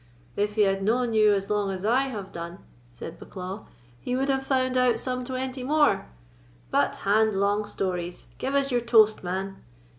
[0.35, 2.57] '""If he had known you as long as I have done,"
[2.91, 3.67] said Bucklaw,
[3.99, 6.07] "he would have found out some twenty more;
[6.71, 9.57] but hang long stories, give us your toast, man."